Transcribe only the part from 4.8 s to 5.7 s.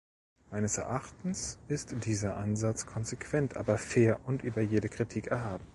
Kritik erhaben.